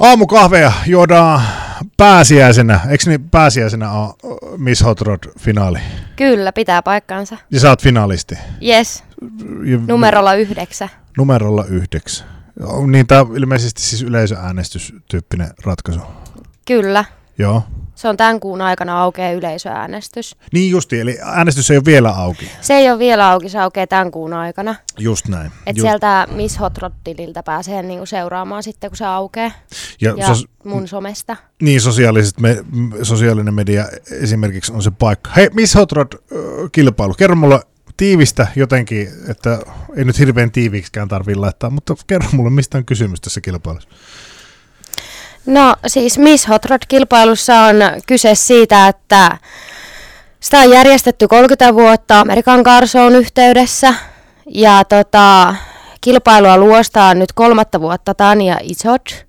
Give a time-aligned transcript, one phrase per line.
[0.00, 1.42] Aamukahveja juodaan
[1.96, 2.80] pääsiäisenä.
[2.88, 4.14] Eikö niin pääsiäisenä ole
[4.56, 5.78] Miss Hot Rod-finaali?
[6.16, 7.36] Kyllä, pitää paikkansa.
[7.50, 8.34] Ja sä oot finalisti.
[8.66, 9.04] Yes,
[9.86, 10.88] numerolla yhdeksän.
[11.18, 12.26] Numerolla yhdeksän.
[12.86, 16.00] Niin tämä on ilmeisesti siis yleisöäänestystyyppinen ratkaisu.
[16.66, 17.04] Kyllä.
[17.38, 17.62] Joo.
[18.00, 20.36] Se on tämän kuun aikana aukeaa yleisöäänestys.
[20.52, 22.50] Niin justi, eli äänestys ei ole vielä auki.
[22.60, 24.74] Se ei ole vielä auki, se aukeaa tämän kuun aikana.
[24.98, 25.50] Just näin.
[25.66, 25.88] Et Just.
[25.88, 29.50] sieltä Miss Hot Rod-tililtä pääsee niinku seuraamaan sitten, kun se aukeaa.
[30.00, 31.36] Ja, Ja sos, mun somesta.
[31.62, 32.64] niin sosiaaliset me,
[33.02, 33.84] sosiaalinen media
[34.20, 35.30] esimerkiksi on se paikka.
[35.36, 36.38] Hei, Miss Hot Rod äh,
[36.72, 37.14] kilpailu.
[37.14, 37.60] Kerro mulle
[37.96, 39.58] tiivistä jotenkin, että
[39.96, 43.88] ei nyt hirveän tiiviiksikään tarvii laittaa, mutta kerro mulle, mistä on kysymys tässä kilpailussa.
[45.46, 47.76] No siis Miss Hot Rod-kilpailussa on
[48.06, 49.38] kyse siitä, että
[50.40, 53.94] sitä on järjestetty 30 vuotta Amerikan Carsoon yhteydessä.
[54.46, 55.54] Ja tota,
[56.00, 59.26] kilpailua luostaa nyt kolmatta vuotta Tania Isot.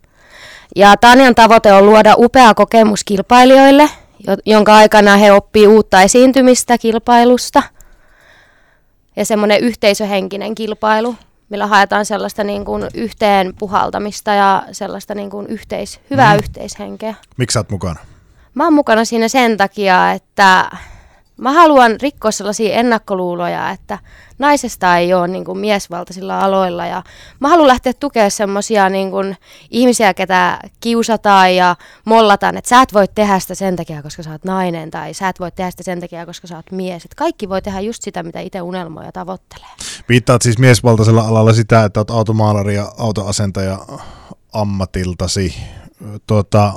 [0.76, 3.90] Ja Tanjan tavoite on luoda upea kokemus kilpailijoille,
[4.28, 7.64] jo- jonka aikana he oppii uutta esiintymistä kilpailusta.
[9.16, 11.16] Ja semmoinen yhteisöhenkinen kilpailu,
[11.52, 16.44] millä haetaan sellaista niin kuin yhteen puhaltamista ja sellaista niin kuin yhteis, hyvää Mhm.
[16.44, 17.16] yhteishenkeä.
[17.38, 18.00] Miksi sä oot mukana?
[18.54, 20.72] Mä oon mukana siinä sen takia, että
[21.42, 24.00] mä haluan rikkoa sellaisia ennakkoluuloja, että
[24.40, 26.86] naisesta ei ole niin kuin miesvaltaisilla aloilla.
[26.86, 27.04] Ja
[27.40, 29.38] mä haluan lähteä tukemaan semmoisia niin kuin
[29.70, 31.76] ihmisiä, ketä kiusataan ja
[32.06, 35.30] mollataan, että sä et voi tehdä sitä sen takia, koska sä oot nainen, tai sä
[35.30, 37.06] et voi tehdä sitä sen takia, koska sä oot mies.
[37.06, 39.70] Et kaikki voi tehdä just sitä, mitä itse unelmoi ja tavoittelee.
[40.10, 43.80] Viittaat siis miesvaltaisella alalla sitä, että oot automaalari ja autoasentaja
[44.54, 45.56] ammatiltasi.
[46.28, 46.74] Tuota,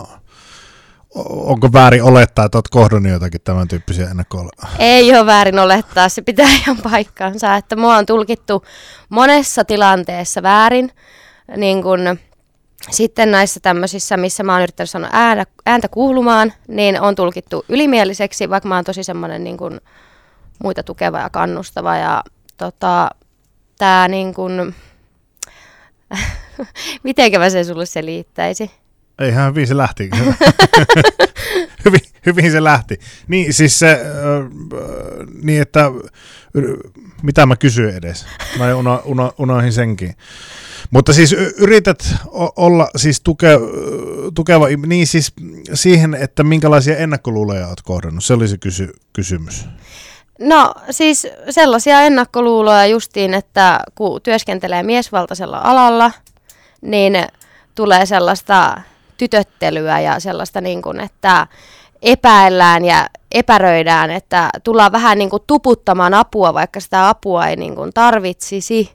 [1.24, 4.48] onko väärin olettaa, että oot kohdannut jotakin tämän tyyppisiä ennakko
[4.78, 8.64] Ei ole väärin olettaa, se pitää ihan paikkansa, että mua on tulkittu
[9.08, 10.90] monessa tilanteessa väärin,
[11.56, 12.18] niin kun
[12.90, 18.50] sitten näissä tämmöisissä, missä mä oon yrittänyt sanoa ääntä, ääntä kuulumaan, niin on tulkittu ylimieliseksi,
[18.50, 19.80] vaikka mä oon tosi semmoinen niin kun
[20.62, 21.96] muita tukeva ja kannustava.
[21.96, 22.22] Ja
[22.56, 23.10] tota,
[23.78, 24.74] tää niin kun,
[27.02, 28.70] mitenkä mä sen sulle selittäisin?
[29.18, 30.10] Eihän hyvin se lähti.
[31.84, 32.98] hyvin, hyvin se lähti.
[33.28, 34.00] Niin siis se, äh,
[35.42, 35.90] niin että
[37.22, 38.26] mitä mä kysyin edes.
[38.58, 40.14] Mä jo uno, uno, unohin senkin.
[40.90, 42.14] Mutta siis yrität
[42.56, 43.48] olla siis tuke,
[44.34, 45.32] tukeva, niin siis
[45.74, 48.24] siihen, että minkälaisia ennakkoluuloja oot kohdannut.
[48.24, 49.66] Se oli se kysy, kysymys.
[50.40, 56.12] No siis sellaisia ennakkoluuloja justiin, että kun työskentelee miesvaltaisella alalla,
[56.80, 57.16] niin
[57.74, 58.80] tulee sellaista
[59.16, 61.46] tytöttelyä ja sellaista niin kuin, että
[62.02, 67.74] epäillään ja epäröidään, että tullaan vähän niin kuin tuputtamaan apua, vaikka sitä apua ei niin
[67.74, 68.92] kuin tarvitsisi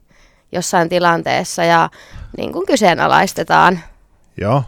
[0.52, 1.90] jossain tilanteessa ja
[2.38, 3.80] niin kuin kyseenalaistetaan.
[4.38, 4.64] Joo.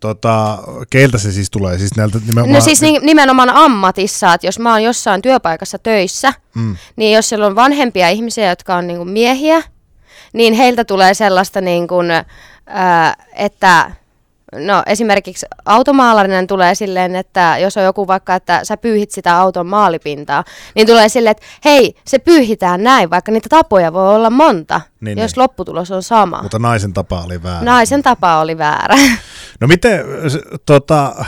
[0.00, 0.58] Tota,
[0.90, 1.78] keiltä se siis tulee?
[1.78, 6.32] Siis näiltä nimenomaan, No siis ni- nimenomaan ammatissa, että jos mä oon jossain työpaikassa töissä,
[6.54, 9.62] mm, niin jos siellä on vanhempia ihmisiä, jotka on niin kuin miehiä,
[10.32, 12.06] niin heiltä tulee sellaista, niin kuin,
[12.66, 13.90] ää, että
[14.54, 19.66] no esimerkiksi automaalarinen tulee silleen, että jos on joku vaikka, että sä pyyhit sitä auton
[19.66, 24.80] maalipintaa, niin tulee silleen, että hei, se pyyhitään näin, vaikka niitä tapoja voi olla monta,
[25.00, 25.42] Niin, jos niin.
[25.42, 26.42] lopputulos on sama.
[26.42, 27.64] mutta naisen tapa oli väärä.
[27.64, 28.96] Naisen tapa oli väärä.
[29.60, 30.04] No miten,
[30.66, 31.24] tota,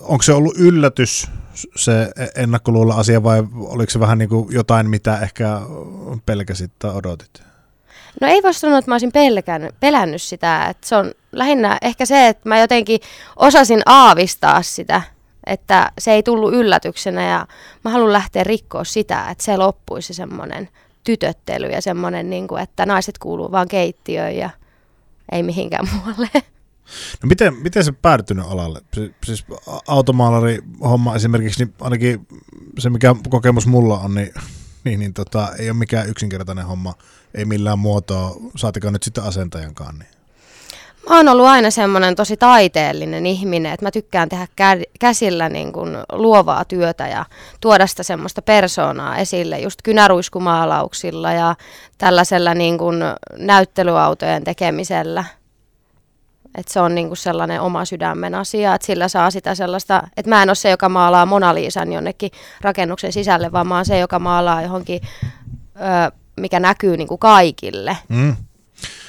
[0.00, 1.28] onko se ollut yllätys
[1.76, 5.60] se ennakkoluulla asia vai oliko se vähän niin kuin jotain, mitä ehkä
[6.26, 7.42] pelkäsit tai odotit?
[8.20, 10.66] No ei voi sanoa, että mä olisin pelkän, pelännyt sitä.
[10.66, 13.00] Että se on lähinnä ehkä se, että mä jotenkin
[13.36, 15.02] osasin aavistaa sitä,
[15.46, 17.46] että se ei tullut yllätyksenä ja
[17.84, 20.68] mä haluan lähteä rikkoa sitä, että se loppuisi semmoinen
[21.04, 24.50] tytöttely ja semmoinen, niin kuin, että naiset kuuluu vaan keittiöön ja
[25.32, 26.28] ei mihinkään muualle.
[27.22, 28.80] No miten, miten se päädytynyt alalle?
[28.94, 29.44] Si- Siis
[29.88, 32.26] automaalari homma esimerkiksi, niin ainakin
[32.78, 34.32] se mikä kokemus mulla on, niin,
[34.84, 36.94] niin, niin tota, ei ole mikään yksinkertainen homma,
[37.34, 39.98] ei millään muotoa, saatikaan nyt sitten asentajankaan.
[39.98, 40.08] Niin.
[41.08, 45.72] Mä oon ollut aina semmoinen tosi taiteellinen ihminen, että mä tykkään tehdä kä- käsillä niin
[45.72, 47.24] kuin luovaa työtä ja
[47.60, 51.54] tuoda sitä semmoista persoonaa esille just kynäruiskumaalauksilla ja
[51.98, 52.96] tällaisella niin kuin
[53.36, 55.24] näyttelyautojen tekemisellä.
[56.54, 60.28] Et se on niin kuin sellainen oma sydämen asia, että sillä saa sitä sellaista, että
[60.28, 63.98] mä en ole se, joka maalaa Mona Liisan jonnekin rakennuksen sisälle, vaan mä oon se,
[63.98, 65.00] joka maalaa johonkin,
[65.76, 67.96] ö, mikä näkyy niin kuin kaikille.
[68.08, 68.36] Mm.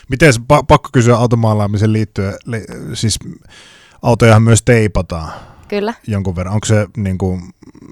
[0.10, 3.19] Miten pa- pakko kysyä automaalaamisen liittyen, li, siis
[4.01, 5.31] autojahan myös teipataan
[5.68, 5.94] Kyllä.
[6.07, 6.54] jonkun verran.
[6.54, 7.42] Onko se niin kuin,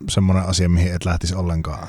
[0.09, 1.87] semmoinen asia, mihin et lähtisi ollenkaan?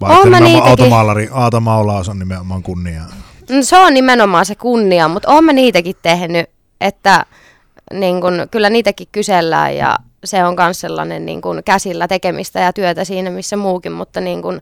[0.00, 0.70] Vai että mä niitäkin.
[0.70, 3.02] automaalari, automaalaus on nimenomaan kunnia?
[3.50, 6.50] No, se on nimenomaan se kunnia, mutta oon mä niitäkin tehnyt,
[6.80, 7.26] että
[7.92, 12.72] niin kun, kyllä niitäkin kysellään ja se on myös sellainen niin kun, käsillä tekemistä ja
[12.72, 14.60] työtä siinä missä muukin, mutta niin kun,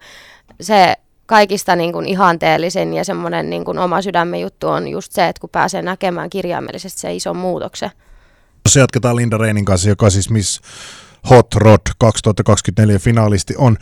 [0.60, 0.94] se
[1.26, 5.40] kaikista niin kun, ihanteellisen ja semmoinen niin kun, oma sydämen juttu on just se, että
[5.40, 7.90] kun pääsee näkemään kirjaimellisesti se iso muutoksen.
[8.64, 10.60] Tuossa jatketaan Linda Reinin kanssa, joka siis Miss
[11.30, 13.76] Hot Rod 2024 finaalisti on.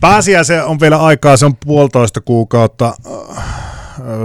[0.00, 2.94] Pääsiäisen on vielä aikaa, se on puolitoista kuukautta.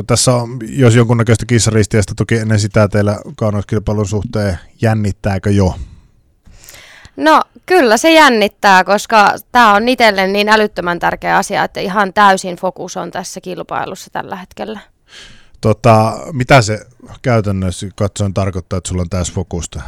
[0.08, 5.76] Tässä on, jos jonkunnäköistä kissaristiästä toki ennen sitä teillä kauneuskilpailun suhteen, jännittääkö jo?
[7.16, 12.56] No kyllä se jännittää, koska tämä on itselle niin älyttömän tärkeä asia, että ihan täysin
[12.56, 14.80] fokus on tässä kilpailussa tällä hetkellä.
[15.62, 16.80] Tota, mitä se
[17.22, 19.82] käytännössä katsoen tarkoittaa, että sulla on täys fokusta?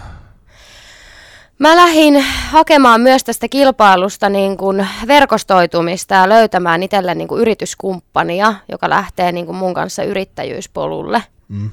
[1.61, 8.53] Mä lähdin hakemaan myös tästä kilpailusta niin kuin verkostoitumista ja löytämään itselle niin kuin yrityskumppania,
[8.71, 11.23] joka lähtee niin kuin mun kanssa yrittäjyyspolulle.
[11.47, 11.71] Mm.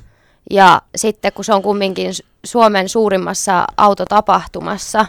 [0.50, 2.12] Ja sitten kun se on kumminkin
[2.44, 5.06] Suomen suurimmassa autotapahtumassa,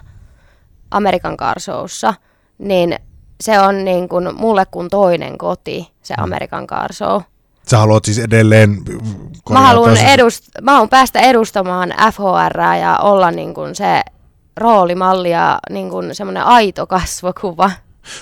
[0.92, 2.14] Amerikan karsoussa,
[2.58, 3.00] niin
[3.42, 6.24] se on niin kuin mulle kuin toinen koti, se mm.
[6.24, 7.22] Amerikan karsou.
[7.68, 8.78] Sä haluat siis edelleen...
[9.50, 14.04] Mä haluan, edust- mä haluan päästä edustamaan FHR ja olla niin kuin se
[14.60, 17.72] roolimalli ja niin kuin semmoinen aito kasvokuva.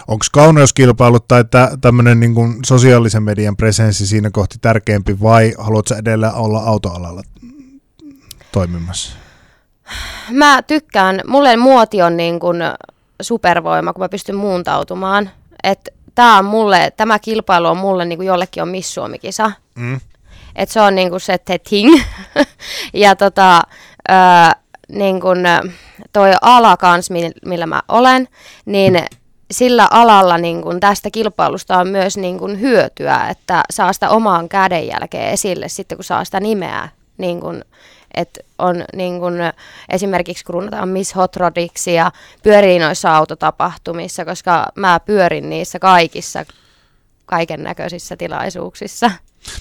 [0.07, 1.43] Onko kauneuskilpailut tai
[1.81, 7.21] tämmöinen niin kuin sosiaalisen median presenssi siinä kohti tärkeämpi vai haluatko edelleen olla autoalalla
[8.51, 9.15] toimimassa?
[10.31, 12.57] Mä tykkään, mulle muoti on niin kuin
[13.21, 15.29] supervoima, kun mä pystyn muuntautumaan.
[15.63, 19.51] Et tää on mulle, tämä kilpailu on mulle niin kuin jollekin on Miss Suomi-kisa.
[19.75, 19.99] Mm.
[20.55, 22.01] Et se on niin kuin se the thing.
[22.93, 23.61] ja tota,
[24.09, 24.15] öö,
[24.87, 25.37] niin kun,
[26.13, 27.09] toi ala kans,
[27.45, 28.27] millä mä olen,
[28.65, 29.05] niin
[29.51, 34.49] sillä alalla niin kun tästä kilpailusta on myös niin kun hyötyä, että saa sitä omaan
[34.49, 36.89] kädenjälkeen esille sitten, kun saa sitä nimeä.
[37.17, 37.61] Niin kun,
[38.13, 39.33] että on niin kun,
[39.89, 42.11] esimerkiksi kruunataan Miss Hot Rodiksi ja
[42.43, 46.45] pyörii noissa autotapahtumissa, koska mä pyörin niissä kaikissa
[47.27, 49.11] kaiken näköisissä tilaisuuksissa.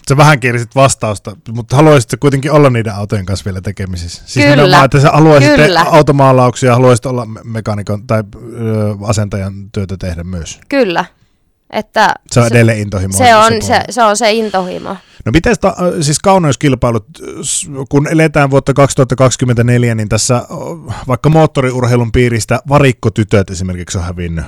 [0.09, 4.23] Sä vähän kielisit vastausta, mutta haluaisit kuitenkin olla niiden autojen kanssa vielä tekemisissä.
[4.27, 5.83] Siis kyllä, että sä haluaisit kyllä.
[5.83, 10.61] automaalauksia, haluaisit olla mekaanikon tai ö, asentajan työtä tehdä myös.
[10.69, 11.05] Kyllä.
[11.71, 13.19] Että se on edelleen intohimo.
[13.19, 14.97] Se on se, se, on se intohimo.
[15.25, 17.07] No miten ta, siis kauneuskilpailut,
[17.89, 20.43] kun eletään vuotta 2024, niin tässä
[21.09, 24.45] vaikka moottoriurheilun piiristä varikkotytöt esimerkiksi on hävinnyt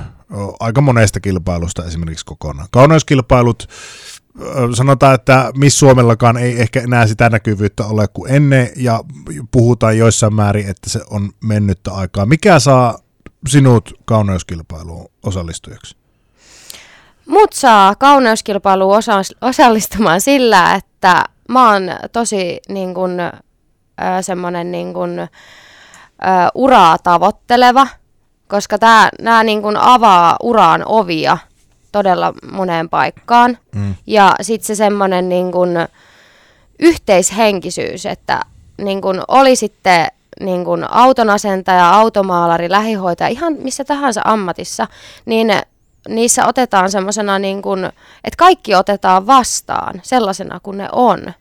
[0.61, 2.69] aika monesta kilpailusta esimerkiksi kokonaan.
[2.71, 3.69] Kauneuskilpailut,
[4.75, 9.01] sanotaan, että Miss Suomellakaan ei ehkä enää sitä näkyvyyttä ole kuin ennen, ja
[9.51, 12.27] puhutaan joissain määrin, että se on mennyttä aikaa.
[12.27, 12.99] Mikä saa
[13.49, 15.97] sinut kauneuskilpailuun osallistujaksi?
[17.27, 18.97] Mut saa kauneuskilpailuun
[19.41, 21.83] osallistumaan sillä, että mä oon
[22.13, 23.11] tosi niin kun,
[24.21, 25.29] semmoinen niin kun,
[26.55, 27.87] uraa tavoitteleva,
[28.49, 28.77] koska
[29.21, 31.39] nämä niin avaa uraan ovia
[31.93, 33.59] todella moneen paikkaan.
[33.75, 33.95] Mm.
[34.07, 35.53] Ja sitten se semmoinen niin
[36.79, 38.41] yhteishenkisyys, että
[38.79, 40.07] niin kun oli sitten
[40.41, 44.87] niin kun autonasentaja, automaalari, lähihoitaja, ihan missä tahansa ammatissa,
[45.27, 45.49] niin
[46.09, 47.63] niissä otetaan semmoisena, niin
[48.25, 51.33] että kaikki otetaan vastaan sellaisena kuin ne on.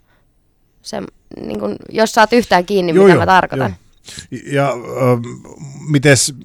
[0.81, 1.01] Se,
[1.41, 3.69] niin kun, jos saat yhtään kiinni, joo, mitä joo, mä tarkoitan.
[3.69, 3.86] Joo.
[4.51, 4.75] Ja äh,
[5.89, 6.35] mites,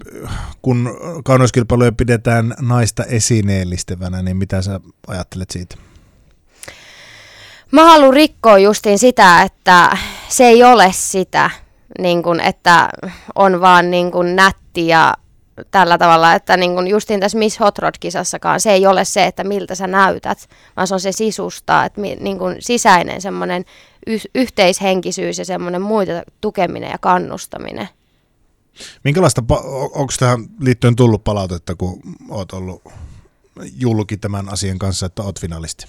[0.62, 0.90] kun
[1.24, 5.76] kauneuskilpailuja pidetään naista esineellistävänä, niin mitä sä ajattelet siitä?
[7.72, 9.96] Mä haluan rikkoa justiin sitä, että
[10.28, 11.50] se ei ole sitä,
[11.98, 12.88] niin kun, että
[13.34, 15.14] on vaan niin kun nätti ja
[15.70, 19.44] tällä tavalla, että niin kun justiin tässä Miss Hot Rod-kisassakaan se ei ole se, että
[19.44, 23.64] miltä sä näytät, vaan se on se sisusta, että niin kun sisäinen semmoinen
[24.06, 27.88] y- yhteishenkisyys ja semmoinen muita tukeminen ja kannustaminen.
[29.04, 29.42] Minkälaista,
[29.94, 32.82] onko tähän liittyen tullut palautetta, kun oot ollut
[33.76, 35.86] julki tämän asian kanssa, että oot finalisti?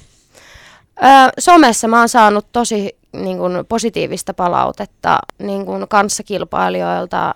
[1.04, 7.34] Öö, somessa mä oon saanut tosi niin kun, positiivista palautetta niin kun, kanssakilpailijoilta,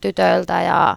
[0.00, 0.96] tytöiltä ja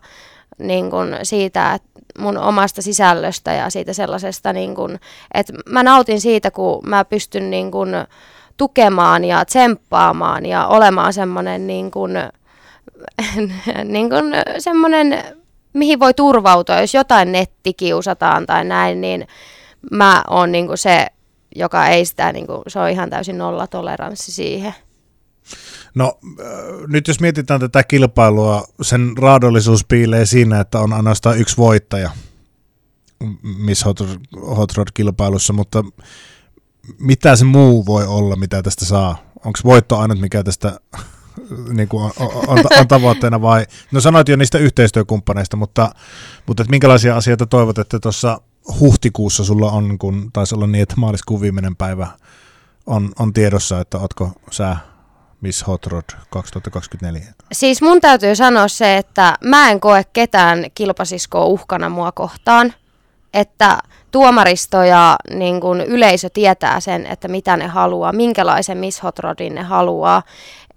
[0.57, 4.99] niin kun, siitä, että mun omasta sisällöstä ja siitä sellaisesta, niin kun,
[5.33, 7.89] että mä nautin siitä, kun mä pystyn niin kun,
[8.59, 12.11] tukemaan ja tsemppaamaan ja olemaan semmoinen niin kuin,
[13.93, 14.25] niin kuin
[14.59, 15.23] semmoinen,
[15.73, 19.27] mihin voi turvautua, jos jotain nettikiusataan tai näin, niin
[19.91, 21.07] mä oon niin kuin se,
[21.55, 24.73] joka ei sitä, niin kuin, se on ihan täysin nollatoleranssi siihen.
[25.95, 26.45] No äh,
[26.87, 32.11] nyt jos mietitään tätä kilpailua, sen raadollisuus piilee siinä, että on ainoastaan yksi voittaja
[33.41, 33.99] Miss Hot,
[34.57, 35.83] Hot Rod-kilpailussa, mutta
[36.99, 39.15] mitä se muu voi olla, mitä tästä saa?
[39.45, 40.79] Onko voitto ainut, mikä tästä
[41.73, 42.11] niin kuin on,
[42.47, 45.91] on, on, tavoitteena vai, no sanoit jo niistä yhteistyökumppaneista, mutta,
[46.47, 48.41] mutta että minkälaisia asioita toivot, että tuossa
[48.79, 52.07] huhtikuussa sulla on, kun taisi olla niin, että maaliskuun viimeinen päivä
[52.85, 54.77] on, on tiedossa, että ootko sä
[55.41, 57.33] Miss Hot Rod 2024?
[57.51, 62.73] Siis mun täytyy sanoa se, että mä en koe ketään kilpasiskoa uhkana mua kohtaan.
[63.33, 63.79] Että
[64.11, 69.55] tuomaristo ja niin kun yleisö tietää sen, että mitä ne haluaa, minkälaisen Miss Hot Rodin
[69.55, 70.23] ne haluaa.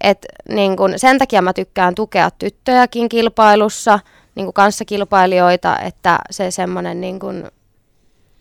[0.01, 3.99] Et, niin kun, sen takia mä tykkään tukea tyttöjäkin kilpailussa,
[4.35, 7.51] niin kun kanssakilpailijoita, että se semmoinen niin kun,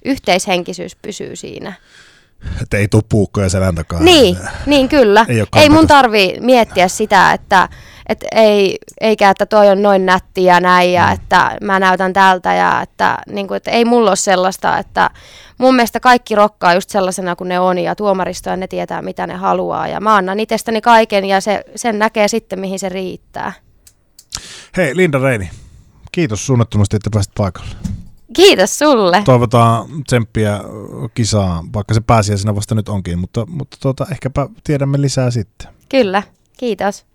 [0.04, 1.72] yhteishenkisyys pysyy siinä.
[2.62, 4.00] Että ei tule puukkoja selän takaa.
[4.00, 5.26] Niin, niin kyllä.
[5.28, 7.68] Ei, ei mun tarvi miettiä sitä, että
[8.08, 11.12] et ei, eikä että toi on noin nätti ja näin ja mm.
[11.12, 15.10] että mä näytän tältä ja että, niin kuin, että ei mulla ole sellaista, että
[15.58, 19.34] mun mielestä kaikki rokkaa just sellaisena kuin ne on ja tuomaristoja ne tietää mitä ne
[19.34, 23.52] haluaa ja mä annan itsestäni kaiken ja se, sen näkee sitten mihin se riittää.
[24.76, 25.50] Hei Linda Reini,
[26.12, 27.76] kiitos suunnattomasti, että pääsit paikalle.
[28.32, 29.22] Kiitos sulle.
[29.24, 30.60] Toivotaan tsemppiä
[31.14, 35.68] kisaa, vaikka se pääsiäisenä vasta nyt onkin, mutta, mutta tuota, ehkäpä tiedämme lisää sitten.
[35.88, 36.22] Kyllä,
[36.58, 37.11] kiitos.